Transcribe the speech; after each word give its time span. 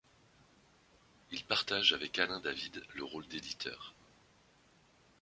Il 1.31 1.43
partage 1.45 1.93
avec 1.93 2.17
Alain 2.17 2.39
David 2.39 2.81
le 2.95 3.03
rôle 3.03 3.27
d'éditeur. 3.27 3.93